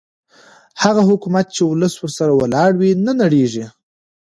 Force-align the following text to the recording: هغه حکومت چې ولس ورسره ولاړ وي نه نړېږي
هغه 0.83 1.01
حکومت 1.09 1.45
چې 1.55 1.61
ولس 1.65 1.93
ورسره 1.99 2.31
ولاړ 2.39 2.71
وي 2.79 2.91
نه 3.05 3.11
نړېږي 3.21 3.65